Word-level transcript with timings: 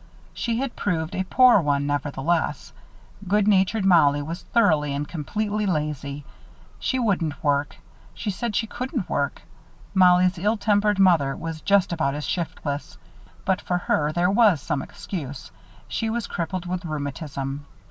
She 0.33 0.57
had 0.57 0.75
proved 0.75 1.13
a 1.13 1.23
poor 1.25 1.61
one, 1.61 1.85
nevertheless. 1.85 2.73
Good 3.27 3.47
natured 3.47 3.85
Mollie 3.85 4.23
was 4.23 4.41
thoroughly 4.41 4.95
and 4.95 5.07
completely 5.07 5.67
lazy. 5.67 6.25
She 6.79 6.97
wouldn't 6.97 7.43
work. 7.43 7.75
She 8.15 8.31
said 8.31 8.55
she 8.55 8.65
couldn't 8.65 9.07
work. 9.07 9.43
Mollie's 9.93 10.39
ill 10.39 10.57
tempered 10.57 10.97
mother 10.97 11.35
was 11.35 11.61
just 11.61 11.93
about 11.93 12.15
as 12.15 12.25
shiftless; 12.25 12.97
but 13.45 13.61
for 13.61 13.77
her 13.77 14.11
there 14.11 14.31
was 14.31 14.59
some 14.59 14.81
excuse. 14.81 15.51
She 15.87 16.09
was 16.09 16.25
crippled 16.25 16.65
with 16.65 16.83
rheumatism. 16.83 17.67